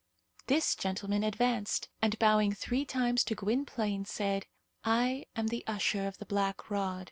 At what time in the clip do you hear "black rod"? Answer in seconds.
6.25-6.99